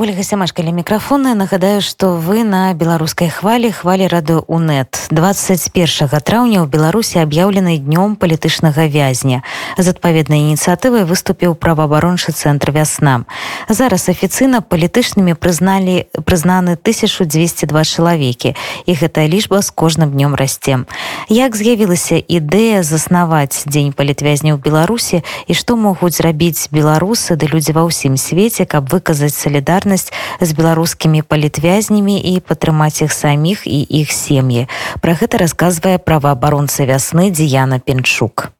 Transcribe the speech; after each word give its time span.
ольга 0.00 0.22
сямашкаля 0.22 0.72
мікрафона 0.72 1.34
нагадаю 1.34 1.80
что 1.80 2.16
вы 2.16 2.44
на 2.44 2.74
беларускай 2.74 3.30
хвалі 3.30 3.72
хвалі 3.72 4.06
радыо 4.12 4.44
унет 4.46 5.08
21 5.08 6.20
траўня 6.20 6.60
ў 6.60 6.68
беларусі 6.68 7.24
аб'яўлены 7.24 7.78
днём 7.80 8.16
палітычнага 8.20 8.92
вязня. 8.92 9.40
З 9.78 9.96
адпаведнай 9.96 10.52
ініцыятывай 10.52 11.08
выступіў 11.08 11.56
праваабарончы 11.56 12.36
цэнтр 12.36 12.76
вясна 12.76 13.24
зараз 13.68 14.08
афіцыйна 14.12 14.60
палітычнымі 14.60 15.32
прызналі 15.32 16.04
прызнаны 16.28 16.76
1202 16.76 17.64
чалавекі 17.84 18.52
і 18.84 18.92
гэтая 18.92 19.24
лічба 19.32 19.62
з 19.64 19.72
кожным 19.72 20.12
днём 20.12 20.36
расце 20.36 20.84
як 21.32 21.56
з'явілася 21.56 22.20
ідэя 22.20 22.82
заснаваць 22.82 23.64
дзень 23.64 23.96
палітвязня 23.96 24.52
ў 24.52 24.60
беларусі 24.60 25.24
і 25.48 25.52
што 25.56 25.80
могуць 25.80 26.20
зрабіць 26.20 26.68
беларусы 26.68 27.40
ды 27.40 27.48
людзі 27.48 27.72
ва 27.72 27.88
ўсім 27.88 28.20
свеце 28.20 28.68
каб 28.68 28.92
выказаць 28.92 29.32
салідарнасць 29.32 29.85
салідарнасць 29.86 30.12
з 30.40 30.52
беларускімі 30.52 31.22
палітвязнямі 31.22 32.18
і 32.18 32.40
падтрымаць 32.40 33.02
іх 33.02 33.12
саміх 33.12 33.66
і 33.66 33.82
іх 34.02 34.10
сем'і. 34.10 34.66
Пра 35.00 35.14
гэта 35.14 35.38
расказвае 35.38 35.98
праваабаронца 35.98 36.84
вясны 36.84 37.30
Діяна 37.30 37.78
Пенчук. 37.78 38.55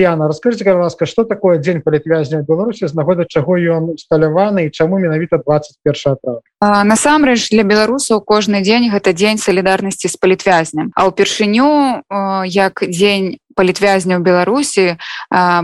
Яна 0.00 0.28
расскажите 0.28 0.72
ласка 0.72 1.04
что 1.04 1.24
такое 1.24 1.58
дзень 1.58 1.82
палітвязня 1.84 2.40
беларусі 2.40 2.88
з 2.88 2.96
нагоды 2.96 3.28
чаго 3.28 3.60
ён 3.60 3.92
усталяваны 3.92 4.64
і 4.66 4.70
чаму 4.72 4.96
менавіта 4.96 5.36
21 5.44 6.40
насамрэч 6.64 7.52
для 7.52 7.68
беларусаў 7.68 8.24
кожны 8.24 8.64
дзень 8.64 8.88
гэта 8.88 9.12
дзень 9.12 9.36
салідарнасці 9.36 10.08
з 10.08 10.16
палітвязням 10.16 10.88
а 10.96 11.04
ўпершыню 11.04 12.00
як 12.48 12.80
дзень 12.80 13.36
палітвязня 13.60 14.16
ў 14.16 14.24
беларусі 14.24 14.96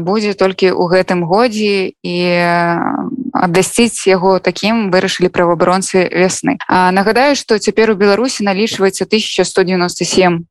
будзе 0.04 0.36
толькі 0.36 0.76
ў 0.76 0.84
гэтым 0.84 1.24
годзе 1.24 1.96
і 2.04 2.16
аддасціць 3.36 4.08
яго 4.08 4.38
такім 4.40 4.88
вырашылі 4.90 5.28
праваабаронцы 5.28 6.08
вясны. 6.08 6.56
А, 6.68 6.90
нагадаю 6.90 7.36
что 7.36 7.58
цяпер 7.58 7.92
у 7.92 7.96
беларусі 7.96 8.44
налічваецца 8.44 9.04
1197 9.04 10.44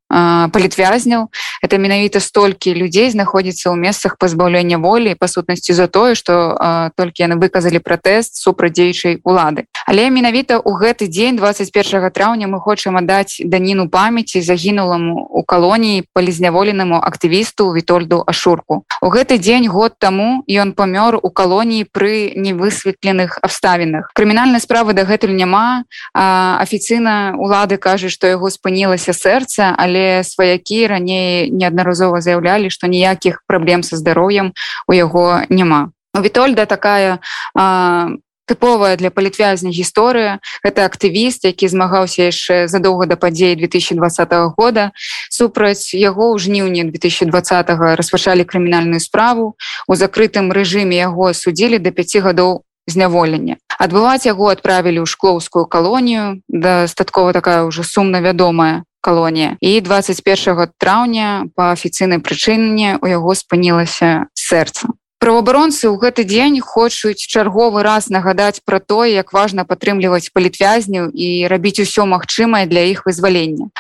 палітвязняў 0.53 1.27
это 1.61 1.77
менавіта 1.77 2.19
столькі 2.19 2.75
людзей 2.77 3.09
знаходзіцца 3.09 3.73
ў 3.73 3.75
месцах 3.75 4.17
пазбаўлення 4.21 4.77
волі 4.77 5.15
па 5.19 5.27
сутнасці 5.27 5.73
за 5.73 5.87
тое 5.87 6.15
что 6.15 6.91
толькі 6.95 7.25
яны 7.25 7.35
выказалі 7.41 7.81
пратэст 7.81 8.37
супрадзеючай 8.37 9.19
улады. 9.23 9.65
Але 9.85 10.09
менавіта 10.09 10.61
ў 10.61 10.71
гэты 10.77 11.09
дзень 11.09 11.35
21 11.35 12.11
траўня 12.11 12.47
мы 12.47 12.59
хочам 12.59 12.97
аддаць 13.01 13.41
даніну 13.41 13.89
памяці 13.89 14.41
загінуламу 14.41 15.25
у 15.33 15.43
калоніі 15.43 16.05
палізняволенаму 16.13 17.01
актывісту 17.01 17.73
вітольду 17.73 18.23
ашурку. 18.27 18.85
У 19.01 19.09
гэты 19.09 19.37
дзень 19.41 19.67
год 19.67 19.97
таму 19.99 20.45
ён 20.45 20.77
памёр 20.77 21.17
у 21.17 21.29
калоніі 21.29 21.89
пры 21.89 22.31
невыс 22.35 22.75
высветленых 22.75 23.39
абставінах. 23.41 24.11
Крымінальнай 24.13 24.59
справы 24.59 24.93
дагэтуль 24.93 25.33
няма. 25.33 25.85
Афіцыйна 26.13 27.35
улады 27.37 27.77
кажуць 27.77 28.11
што 28.11 28.27
яго 28.27 28.49
спынілася 28.49 29.13
сэрца 29.13 29.73
але 29.77 30.23
сваякі 30.23 30.87
раней 30.87 31.49
неаднаразова 31.55 32.21
заяўлялі 32.21 32.69
што 32.69 32.91
ніякіх 32.91 33.41
праблем 33.47 33.83
са 33.83 33.95
здароўем 33.95 34.51
у 34.87 34.93
яго 34.93 35.41
няма. 35.49 35.95
У 36.15 36.21
вітольда 36.21 36.65
такая 36.65 37.19
а, 37.55 38.11
тыповая 38.45 38.95
для 38.97 39.09
палітвязня 39.09 39.69
гісторыя. 39.69 40.39
Это 40.63 40.85
актывіст 40.85 41.45
які 41.45 41.67
змагаўся 41.67 42.29
яшчэ 42.29 42.67
задоўга 42.67 43.05
да 43.05 43.15
падзеі 43.17 43.57
2020 43.57 44.55
года. 44.57 44.91
Супраць 45.29 45.93
яго 45.93 46.33
ў 46.33 46.39
жніўні 46.39 46.87
2020 46.93 47.69
распачалі 47.97 48.45
крымінальную 48.45 49.01
справу. 49.01 49.57
У 49.87 49.95
закрытым 49.97 50.53
рэжыме 50.53 50.95
яго 50.95 51.33
судзілі 51.33 51.81
да 51.81 51.91
5 51.91 52.21
гадоў 52.21 52.63
зняволення. 52.87 53.57
Адбываць 53.81 54.29
яго 54.29 54.53
адправілі 54.53 55.01
ў 55.03 55.09
шклоўскую 55.09 55.65
калонію 55.65 56.39
дастаткова 56.47 57.33
такая 57.33 57.65
ўжо 57.65 57.83
сумна 57.83 58.21
вядомая 58.21 58.85
калонія 59.05 59.53
і 59.61 59.77
21 59.85 60.73
траўня 60.81 61.45
по 61.53 61.69
афіцыйнай 61.77 62.17
прычыне 62.17 62.97
у 62.97 63.05
яго 63.05 63.37
спынілася 63.37 64.25
сэрца. 64.33 64.89
Праваабаронцы 65.21 65.87
ў 65.89 65.95
гэты 66.01 66.25
дзень 66.27 66.59
хочуць 66.61 67.21
чарговы 67.21 67.81
раз 67.85 68.09
нагадаць 68.13 68.61
пра 68.65 68.77
тое 68.77 69.13
як 69.15 69.33
важна 69.33 69.63
падтрымліваць 69.65 70.29
палітвязняў 70.33 71.09
і 71.13 71.47
рабіць 71.49 71.81
усё 71.81 72.05
магчымае 72.05 72.65
для 72.69 72.85
іх 72.91 73.05
вызвалення. 73.05 73.71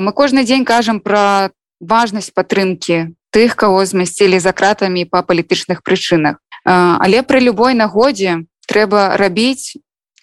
Мы 0.00 0.12
кожны 0.12 0.44
дзень 0.48 0.64
кажам 0.64 1.00
пра 1.00 1.50
важнасць 1.80 2.32
падтрымки 2.32 3.12
тых 3.34 3.56
кого 3.58 3.84
змясцілі 3.84 4.38
за 4.38 4.54
кратамі 4.54 5.04
па 5.04 5.26
палітычных 5.26 5.82
прычынах. 5.82 6.38
Але 6.64 7.20
пры 7.26 7.42
любой 7.42 7.74
нагодзе 7.74 8.46
трэба 8.70 9.18
рабіць 9.20 9.76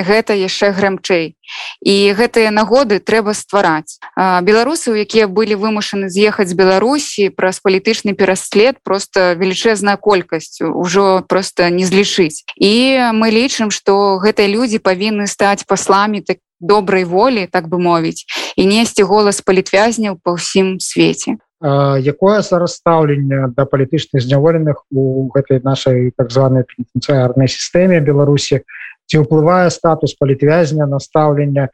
гэта 0.03 0.33
яшчэ 0.33 0.71
грамчэй. 0.71 1.35
І 1.81 1.95
гэтыя 2.15 2.51
нагоды 2.51 2.99
трэба 2.99 3.33
ствараць. 3.33 3.99
Беларусы 4.17 4.95
якія 4.95 5.27
былі 5.27 5.55
вымушаны 5.55 6.09
з'ехаць 6.09 6.53
беларусі 6.53 7.29
праз 7.29 7.59
палітычны 7.59 8.13
пераслед 8.13 8.77
просто 8.83 9.33
велічэзная 9.35 9.97
колькасць 9.97 10.61
ужо 10.61 11.23
просто 11.27 11.69
не 11.69 11.85
злічыць. 11.85 12.43
І 12.55 13.11
мы 13.13 13.31
лічым 13.31 13.71
што 13.71 14.17
гэтыя 14.21 14.47
людзі 14.47 14.79
павінны 14.79 15.27
стаць 15.27 15.67
пасламі 15.67 16.21
так 16.21 16.39
добрай 16.61 17.03
волі 17.03 17.47
так 17.51 17.67
бы 17.67 17.79
мовіць 17.79 18.25
і 18.55 18.65
несці 18.65 19.03
голас 19.03 19.41
палітвязняў 19.41 20.21
па 20.23 20.37
ўсім 20.37 20.77
свеце. 20.79 21.41
Якое 21.61 22.41
зарастаўленне 22.41 23.53
да 23.53 23.65
палітычных 23.69 24.21
зняволеных 24.25 24.81
у 24.89 25.29
гэтай 25.29 25.61
нашай 25.61 26.09
так 26.17 26.31
званой 26.33 26.65
пенітэнцыярнай 26.65 27.45
сістэме 27.45 28.01
беларусі 28.01 28.65
ці 29.11 29.19
ўплывае 29.27 29.67
статус 29.75 30.15
палітвязня 30.15 30.87
настаўлення 30.87 31.67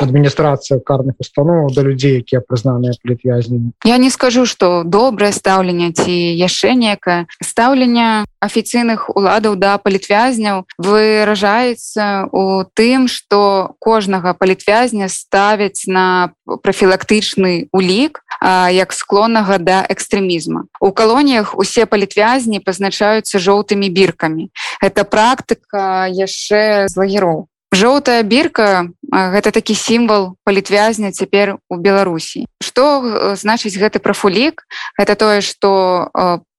адміністрацыя 0.00 0.80
карных 0.80 1.14
установ 1.18 1.72
да 1.74 1.82
людзей 1.82 2.20
якія 2.20 2.40
прызнаныя 2.40 2.94
палітвязнямі 3.02 3.72
я 3.84 3.96
не 3.98 4.10
скажу 4.10 4.46
что 4.46 4.82
добрае 4.84 5.32
стаўленне 5.32 5.92
ці 5.92 6.12
яшчэ 6.12 6.74
некае 6.74 7.26
стаўленне 7.42 8.24
афіцыйных 8.40 9.08
уладаў 9.14 9.56
да 9.56 9.78
палітвязняў 9.78 10.66
выражаецца 10.78 12.28
у 12.32 12.64
тым 12.74 13.08
что 13.08 13.74
кожнага 13.78 14.34
палітвязня 14.34 15.08
ставяць 15.08 15.86
на 15.86 16.34
профілактычны 16.44 17.68
улік 17.72 18.20
як 18.42 18.92
склоннага 18.92 19.58
да 19.58 19.86
экстрэмізма 19.88 20.68
у 20.80 20.92
калоніях 20.92 21.56
усе 21.56 21.86
палітвязні 21.86 22.60
пазначаюцца 22.60 23.38
жоўтымі 23.38 23.88
біркамі. 23.88 24.50
Это 24.82 25.04
практыка 25.04 26.08
яшчэ 26.10 26.88
з 26.88 26.94
лагероў 26.96 27.48
жоўтая 27.74 28.22
бірка 28.22 28.88
гэта 29.10 29.50
такі 29.50 29.74
сімвал 29.74 30.38
палітвязня 30.44 31.12
цяпер 31.12 31.58
у 31.68 31.76
беларусі. 31.76 32.46
Что 32.62 33.34
значыць 33.34 33.76
гэты 33.76 33.98
прафулік? 33.98 34.62
Это 34.98 35.14
тое 35.14 35.40
что 35.42 36.08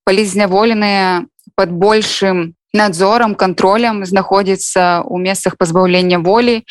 палізняволеныя 0.05 1.25
под 1.55 1.71
большим 1.71 2.53
надзорам 2.75 3.33
контролем 3.35 4.03
знаходзіцца 4.05 5.07
ў 5.07 5.15
месцах 5.23 5.55
пазбаўлення 5.57 6.19
волі 6.19 6.61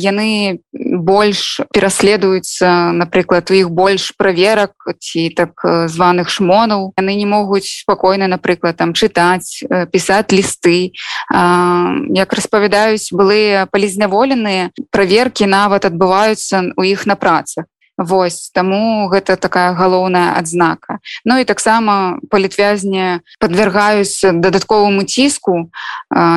яны 0.00 0.60
больш 0.72 1.60
пераследуюцца 1.70 2.96
напрыклад 2.96 3.52
у 3.52 3.54
іх 3.60 3.70
больш 3.70 4.10
праверак 4.16 4.72
ці 4.98 5.28
так 5.36 5.60
званых 5.92 6.32
шмонаў 6.32 6.96
яны 6.96 7.14
не 7.20 7.28
могуць 7.28 7.68
спакойна 7.84 8.26
напрыклад 8.32 8.80
там 8.80 8.96
чытаць 8.96 9.60
пісаць 9.92 10.32
лісты 10.32 10.96
як 11.28 12.28
распавядаюць 12.32 13.12
былыя 13.12 13.68
палізняволеныя 13.68 14.72
праверкі 14.90 15.46
нават 15.46 15.84
адбываюцца 15.84 16.72
у 16.76 16.82
іх 16.82 17.04
на 17.04 17.20
працах 17.20 17.68
Вось 18.00 18.48
таму 18.56 19.12
гэта 19.12 19.36
такая 19.36 19.76
галоўная 19.76 20.32
адзнака. 20.40 21.04
Ну 21.28 21.36
і 21.36 21.44
таксама 21.44 22.16
палітвязні 22.32 23.20
падвяргаюць 23.36 24.40
дадатковаму 24.40 25.04
ціску, 25.04 25.68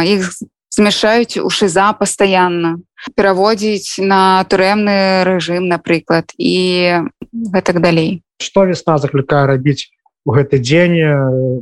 іх 0.03 0.28
змяшаюць 0.75 1.40
у 1.40 1.47
шыза 1.47 1.88
пастаянна, 1.96 2.84
пераводзіць 3.16 4.04
на 4.04 4.44
турэмны 4.51 5.24
рэжым, 5.24 5.71
напрыклад 5.71 6.36
і 6.36 7.07
гэтак 7.31 7.80
далей. 7.80 8.19
Што 8.44 8.68
весна 8.68 9.00
заклікае 9.00 9.48
рабіць 9.48 9.88
у 10.27 10.36
гэты 10.36 10.60
дзень 10.60 11.00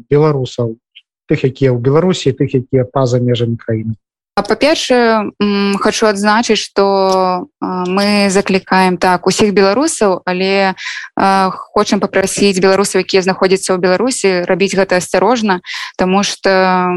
беларусаў, 0.10 0.82
тых, 1.30 1.46
якія 1.46 1.76
ў 1.76 1.78
Беларусі, 1.78 2.34
тых, 2.34 2.58
якія 2.58 2.90
па-за 2.90 3.22
межамі 3.22 3.62
краіны 3.62 4.02
па-першае 4.42 5.32
хочу 5.80 6.08
адзначыць 6.08 6.60
что 6.60 7.48
мы 7.62 8.30
заклікаем 8.30 8.98
так 8.98 9.28
усіх 9.28 9.54
беларусаў 9.54 10.22
але 10.26 10.74
хочам 11.74 12.00
попрасіць 12.00 12.60
беларусаў 12.60 13.06
якія 13.06 13.22
знаходзяцца 13.22 13.74
ў 13.74 13.78
беларусі 13.78 14.30
рабіць 14.50 14.76
гэта 14.76 14.98
асцярожна 15.02 15.62
тому 15.98 16.24
что 16.24 16.96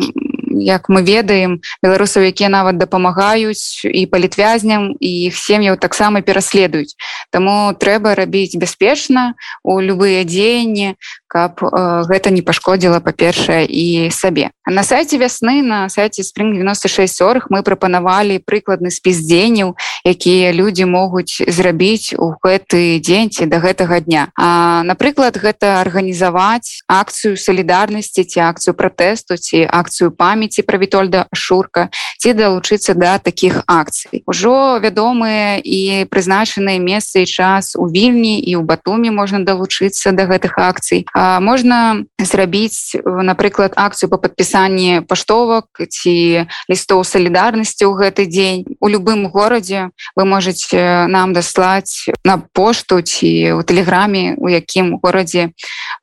як 0.54 0.88
мы 0.88 1.02
ведаем 1.02 1.60
беларусаў 1.82 2.30
якія 2.30 2.48
нават 2.48 2.78
дапамагаюць 2.78 3.84
і 3.84 4.06
палітвязням 4.06 4.94
і 5.00 5.10
іх 5.28 5.34
сем'яў 5.36 5.76
таксама 5.76 6.22
пераследуюць. 6.22 6.94
Таму 7.30 7.74
трэба 7.74 8.14
рабіць 8.14 8.56
бяспечна 8.56 9.34
у 9.62 9.80
любыя 9.80 10.24
дзеянні 10.24 10.94
каб 11.26 11.58
э, 11.58 12.06
гэта 12.06 12.30
не 12.30 12.42
пашкодзіла 12.46 13.02
па-першае 13.02 13.66
і 13.66 14.10
сабе 14.14 14.54
на 14.66 14.82
сайте 14.82 15.18
вясны 15.18 15.62
на 15.62 15.88
сайте 15.88 16.22
spring 16.22 16.54
9640 16.54 17.50
мы 17.50 17.62
прапанавалі 17.62 18.40
прыкладны 18.40 18.90
спіс 18.90 19.20
дзеянняў 19.20 19.76
якія 20.04 20.52
людзі 20.52 20.84
могуць 20.84 21.44
зрабіць 21.48 22.14
у 22.16 22.36
гэты 22.40 23.00
дзень 23.00 23.30
ці 23.30 23.46
да 23.46 23.60
гэтага 23.60 24.00
дня. 24.00 24.28
А 24.36 24.82
напрыклад 24.84 25.36
гэта 25.36 25.80
арганізаваць 25.80 26.84
акцыю 26.88 27.36
салідарнасці 27.36 28.24
ці 28.24 28.40
акцыю 28.40 28.72
пратэсту 28.76 29.36
ці 29.36 29.68
акцыю 29.68 30.12
памяці 30.12 30.64
пра 30.64 30.80
вітольда 30.80 31.26
шурка 31.32 31.88
ці 32.20 32.32
далучыцца 32.32 32.94
да 32.94 33.18
таких 33.18 33.64
акцый. 33.68 34.24
Ужо 34.24 34.80
вядомыя 34.80 35.60
і 35.60 36.08
прызначаныя 36.08 36.80
месцы 36.80 37.24
і 37.24 37.28
час 37.28 37.76
у 37.76 37.88
вільні 37.88 38.40
і 38.40 38.56
ў 38.56 38.62
батуме 38.64 39.12
можна 39.12 39.44
далучыцца 39.44 40.12
да 40.12 40.24
гэтых 40.24 40.56
акцый. 40.56 41.04
А 41.12 41.40
можна 41.40 42.04
зрабіць 42.16 42.96
напрыклад 43.04 43.76
акцыю 43.76 44.08
по 44.08 44.16
падпісанні 44.54 45.02
паштовак 45.10 45.66
ці 45.90 46.46
лістоў 46.70 47.02
салідарнасці 47.02 47.90
ў 47.90 47.92
гэты 47.98 48.26
дзень. 48.30 48.62
У 48.78 48.86
любым 48.86 49.26
горадзе 49.26 49.90
вы 50.14 50.24
можете 50.24 51.10
нам 51.10 51.34
даслаць 51.34 52.06
на 52.22 52.38
пошту 52.38 53.02
ці 53.02 53.58
у 53.58 53.62
тэлеграме 53.66 54.38
у 54.38 54.46
якім 54.46 55.02
горадзе 55.02 55.50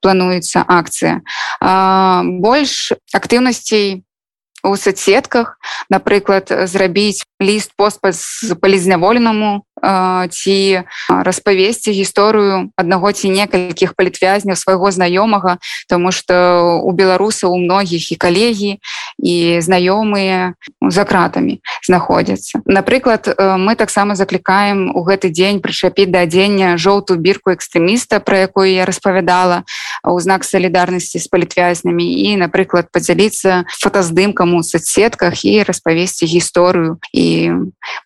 плануецца 0.04 0.68
акцыя. 0.68 1.24
Больш 2.44 2.92
актыўнасцей 3.16 4.04
у 4.64 4.76
соцсетках 4.76 5.58
напрыклад 5.90 6.52
зрабіць 6.68 7.24
ліст 7.40 7.72
поспа 7.80 8.12
з 8.12 8.52
палізняволенаму 8.60 9.64
ці 9.82 10.84
распавесці 11.10 11.92
гісторыю 11.92 12.70
аднаго 12.78 13.12
ці 13.12 13.30
некалькіх 13.30 13.94
палітвязняў 13.98 14.56
свайго 14.56 14.92
знаёмага 14.92 15.58
тому 15.90 16.12
что 16.12 16.80
у 16.84 16.92
беларусаў 16.92 17.54
у 17.54 17.58
многіх 17.58 18.12
і 18.12 18.16
калегі 18.16 18.72
і 19.18 19.36
знаёмыя 19.60 20.54
за 20.82 21.04
кратамі 21.06 21.60
знаходзяцца. 21.84 22.62
Напрыклад 22.66 23.28
мы 23.38 23.76
таксама 23.76 24.16
заклікаем 24.16 24.94
у 24.94 25.02
гэты 25.04 25.30
дзень 25.30 25.62
прычапіць 25.62 26.12
да 26.12 26.24
адзення 26.30 26.78
жоўтую 26.78 27.20
бірку 27.20 27.52
экстрэміста 27.52 28.20
про 28.20 28.46
якую 28.46 28.70
я 28.70 28.86
распавядала 28.86 29.64
у 30.04 30.20
знак 30.20 30.44
салідарнасці 30.44 31.20
з 31.20 31.28
палітвязнямі 31.28 32.06
і 32.06 32.38
напрыклад 32.42 32.92
подзяліцца 32.92 33.66
фотаздымкам 33.80 34.56
у 34.56 34.64
соцсетках 34.64 35.46
і 35.46 35.64
распавесці 35.64 36.26
гісторыю 36.26 36.98
і 37.14 37.28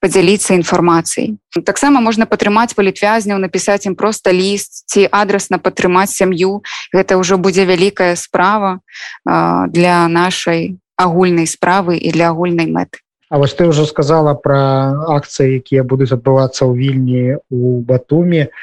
падзяліцца 0.01 0.55
інфармацыяй 0.59 1.37
таксама 1.63 2.01
можна 2.01 2.25
падтрымаць 2.25 2.75
палітвязняў 2.75 3.39
напісаць 3.39 3.85
ім 3.85 3.95
просто 3.95 4.31
ліст 4.31 4.85
ці 4.91 5.07
адрасна 5.11 5.57
падтрымаць 5.59 6.11
сям'ю 6.11 6.63
гэта 6.91 7.19
ўжо 7.19 7.37
будзе 7.37 7.65
вялікая 7.65 8.15
справа 8.15 8.79
для 9.25 10.07
нашай 10.07 10.77
агульнай 10.95 11.47
справы 11.47 11.97
і 11.97 12.11
для 12.11 12.31
агульнай 12.31 12.67
мэты. 12.67 13.03
А 13.29 13.37
вось 13.37 13.53
ты 13.53 13.67
ўжо 13.67 13.85
сказала 13.89 14.37
пра 14.37 14.95
акцыі 15.11 15.59
якія 15.59 15.83
будуць 15.83 16.13
адбывацца 16.13 16.63
ў 16.63 16.71
вільні 16.77 17.23
у 17.49 17.81
батуме 17.81 18.53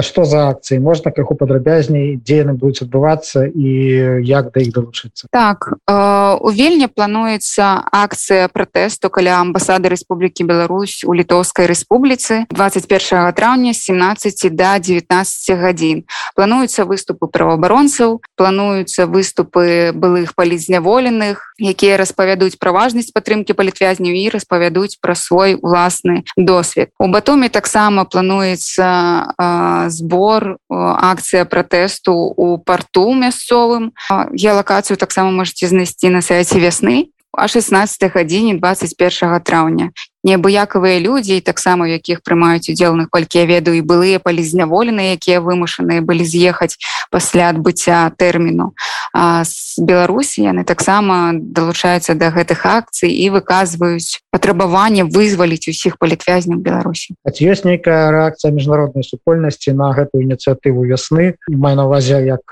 что 0.00 0.24
за 0.24 0.48
акцыі 0.48 0.80
можна 0.80 1.12
крыху 1.12 1.36
падрабязней 1.36 2.16
дзе 2.16 2.40
яны 2.40 2.56
будуць 2.56 2.80
адбывацца 2.88 3.44
і 3.44 4.24
як 4.24 4.48
да 4.56 4.64
іх 4.64 4.72
далучыцца 4.72 5.28
так 5.28 5.76
э, 5.84 5.92
у 6.40 6.48
вельне 6.48 6.88
плануецца 6.88 7.84
акцыя 7.92 8.48
пратэсту 8.48 9.12
каля 9.12 9.44
амбасады 9.44 9.92
Рэспублікі 9.92 10.48
Беларусь 10.48 11.04
у 11.04 11.12
літоўскай 11.12 11.68
рэспубліцы 11.68 12.48
21 12.48 13.32
траўня 13.36 13.76
17 13.76 14.56
до 14.56 14.72
19 14.80 15.60
гадзін 15.60 16.08
плануюцца 16.32 16.88
выступы 16.88 17.28
праваабаронцаў 17.28 18.24
плануюцца 18.40 19.04
выступы 19.04 19.92
былых 19.92 20.32
палізняволеных 20.32 21.52
якія 21.60 22.00
распавядуць 22.00 22.56
пра 22.56 22.72
важнасць 22.72 23.12
падтрымкі 23.12 23.52
палітвязняў 23.52 24.16
і 24.16 24.32
распавядуць 24.32 24.96
пра 25.04 25.14
свой 25.14 25.60
уласны 25.60 26.24
досвед. 26.36 26.88
У 26.98 27.06
батоме 27.12 27.48
таксама 27.48 28.04
плануецца 28.08 28.88
э, 29.28 29.73
збор 29.88 30.56
акцыя 30.70 31.44
пратэсту 31.44 32.14
у 32.14 32.58
парту 32.58 33.12
мясцовым. 33.14 33.92
Геалакацыю 34.32 34.96
таксама 34.96 35.30
можете 35.30 35.68
знайсці 35.68 36.10
на 36.10 36.22
сайце 36.22 36.58
вясны. 36.58 37.10
А 37.36 37.48
16 37.48 38.14
гадзіне 38.14 38.54
21 38.62 39.40
траўня 39.42 39.90
неабыякавыя 40.24 40.98
людзі 40.98 41.40
таксама 41.44 41.86
якіх 41.88 42.24
прымаюць 42.24 42.66
удзел 42.72 42.96
наколькі 42.96 43.38
я 43.38 43.46
ведаю 43.46 43.76
і 43.78 43.84
былыя 43.84 44.18
палізняволеныя 44.18 45.14
якія 45.20 45.44
вымушаныя 45.44 46.00
былі 46.00 46.24
з'ехаць 46.24 46.80
пасля 47.12 47.52
адбыцця 47.52 48.10
тэрміну. 48.16 48.72
З 49.14 49.78
беларусі 49.78 50.42
яны 50.42 50.64
таксама 50.64 51.36
далучаюцца 51.36 52.16
да 52.18 52.32
гэтых 52.34 52.64
акцый 52.64 53.12
і 53.12 53.30
выказваюць 53.36 54.24
патрабаванне 54.32 55.04
вызваліць 55.04 55.68
усіх 55.68 56.00
палітвязняў 56.00 56.58
беларусі. 56.58 57.14
Ёсць 57.24 57.68
нейкая 57.68 58.10
рэакцыя 58.10 58.50
міжнароднай 58.50 59.04
супольнасці 59.04 59.76
на 59.76 59.92
гэтую 59.92 60.24
ініцыятыву 60.24 60.88
вясны? 60.88 61.36
Маю 61.46 61.76
на 61.76 61.84
увазе 61.86 62.24
як 62.24 62.42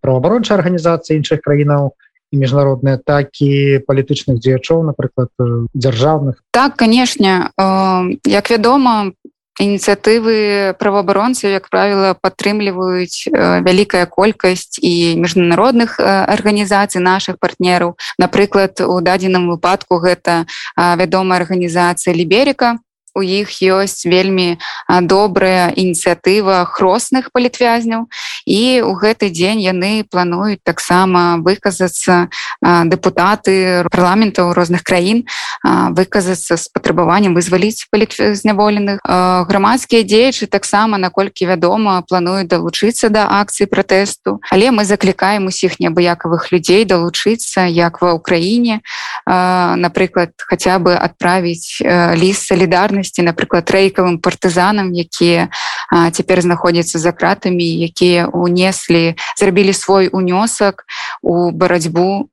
праваабарончая 0.00 0.56
арганізацыя 0.62 1.18
іншых 1.18 1.42
краінаў 1.42 1.92
і 2.32 2.36
міжнародныя 2.36 2.98
так 2.98 3.34
і 3.40 3.80
палітычных 3.86 4.40
дзеячоў 4.40 4.84
напрыклад 4.88 5.30
дзяржаўных 5.74 6.40
так 6.50 6.76
канешне 6.76 7.50
як 8.26 8.50
вядома 8.50 9.12
ініцыятывы 9.60 10.74
праваабаронцаў 10.78 11.54
як 11.54 11.68
правіла 11.70 12.14
падтрымліваюць 12.18 13.30
вялікая 13.62 14.06
колькасць 14.06 14.82
і 14.82 15.14
міжнародных 15.22 16.00
арганізацый 16.00 17.02
наших 17.02 17.38
партнераў 17.38 17.94
напрыклад 18.18 18.82
у 18.82 18.98
дадзеным 19.00 19.46
выпадку 19.50 20.02
гэта 20.02 20.46
вядомая 20.76 21.38
арганізацыя 21.38 22.14
ліберіка 22.14 22.82
у 23.14 23.22
іх 23.22 23.62
ёсць 23.62 24.02
вельмі 24.04 24.58
добрая 24.90 25.70
ініцыятыва 25.70 26.66
хросных 26.66 27.30
палітвязняў. 27.30 28.10
І 28.44 28.82
ў 28.82 28.92
гэты 28.98 29.30
дзень 29.30 29.62
яны 29.62 30.02
плануюць 30.10 30.60
таксама 30.66 31.38
выказацца 31.38 32.28
дэпутаты 32.60 33.86
парламентаў 33.88 34.52
розных 34.52 34.82
краін 34.82 35.22
выказацца 35.64 36.58
з 36.58 36.68
патрабаваннем 36.74 37.38
вызваліць 37.38 37.86
палітзняволеных 37.94 38.98
грамадскія 39.46 40.02
дзеячы 40.02 40.50
таксама 40.50 40.98
наколькі 40.98 41.46
вядома 41.46 42.02
плануюць 42.02 42.50
далучыцца 42.50 43.08
да 43.08 43.30
акцыі 43.40 43.70
пратэсту. 43.70 44.42
Але 44.50 44.74
мы 44.74 44.84
заклікаем 44.84 45.46
усіх 45.46 45.78
неабыякавых 45.78 46.50
людзей 46.50 46.84
далучыцца 46.84 47.70
як 47.70 48.02
ва 48.02 48.18
ўкраіне. 48.18 48.82
Напрыклад 49.24 50.34
хаця 50.42 50.78
бы 50.82 50.98
адправіць 50.98 51.80
ліст 52.18 52.50
салідарнасці 52.50 53.03
прыгожасці 53.04 53.22
напрыклад 53.22 53.68
рэйкавым 53.70 54.18
партызанам 54.18 54.92
якія 54.92 55.48
цяпер 55.92 56.40
знаходзяцца 56.40 56.98
за 56.98 57.12
кратамі 57.12 57.64
якія 57.64 58.26
унеслі 58.32 59.16
зрабілі 59.36 59.72
свой 59.72 60.08
унёсак 60.08 60.86
у 61.22 61.50
барацьбу 61.50 62.28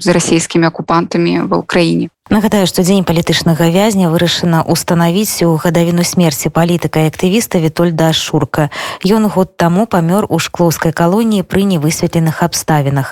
з 0.00 0.06
расійскімі 0.06 0.66
акупантамі 0.66 1.46
ва 1.50 1.58
ўкраіне 1.62 2.14
Нагадаю, 2.32 2.64
што 2.64 2.80
дзень 2.80 3.04
палітычнага 3.04 3.68
вязня 3.68 4.08
вырашана 4.08 4.64
ўстанавіць 4.64 5.44
у 5.44 5.60
гадавіну 5.60 6.00
смерці 6.08 6.48
палітыка 6.48 7.04
і 7.04 7.12
актывіста 7.12 7.60
Вітольда 7.60 8.16
Шурка. 8.16 8.72
Ён 9.04 9.28
год 9.28 9.60
таму 9.60 9.84
памёр 9.84 10.24
у 10.32 10.40
шклоўскай 10.40 10.96
калоніі 10.96 11.44
пры 11.44 11.68
невысветленых 11.68 12.40
абставінах. 12.40 13.02